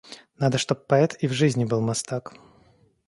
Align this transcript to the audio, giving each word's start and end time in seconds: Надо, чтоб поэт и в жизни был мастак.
Надо, 0.39 0.57
чтоб 0.57 0.87
поэт 0.87 1.15
и 1.19 1.27
в 1.27 1.31
жизни 1.33 1.63
был 1.63 1.79
мастак. 1.79 2.33